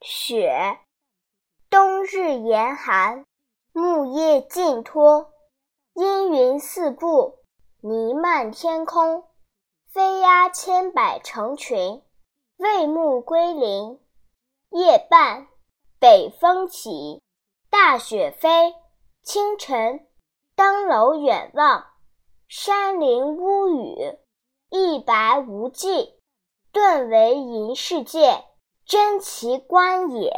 [0.00, 0.78] 雪，
[1.68, 3.26] 冬日严寒，
[3.72, 5.32] 木叶尽脱，
[5.94, 7.40] 阴云四布，
[7.80, 9.24] 弥漫天空。
[9.90, 12.02] 飞鸦千百成群，
[12.58, 14.00] 未暮归林。
[14.70, 15.48] 夜半，
[15.98, 17.20] 北风起，
[17.68, 18.74] 大雪飞。
[19.22, 20.06] 清晨，
[20.54, 21.84] 登楼远望，
[22.46, 24.18] 山林屋宇，
[24.70, 26.20] 一白无际，
[26.72, 28.44] 顿为银世界。
[28.88, 30.32] 真奇观也。